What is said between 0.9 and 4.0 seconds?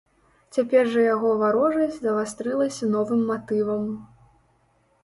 жа яго варожасць завастрылася новым матывам.